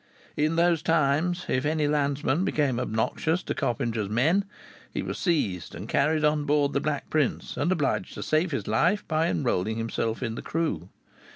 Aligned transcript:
In 0.35 0.55
those 0.55 0.81
times, 0.81 1.45
if 1.47 1.63
any 1.63 1.87
landsman 1.87 2.43
became 2.43 2.79
obnoxious 2.79 3.43
to 3.43 3.53
Coppinger's 3.53 4.09
men, 4.09 4.45
he 4.91 5.03
was 5.03 5.19
seized 5.19 5.75
and 5.75 5.87
carried 5.87 6.25
on 6.25 6.45
board 6.45 6.73
The 6.73 6.79
Black 6.79 7.07
Prince, 7.11 7.55
and 7.55 7.71
obliged 7.71 8.15
to 8.15 8.23
save 8.23 8.49
his 8.49 8.65
life 8.67 9.07
by 9.07 9.27
enrolling 9.27 9.77
himself 9.77 10.23
in 10.23 10.33
the 10.33 10.41
crew. 10.41 10.89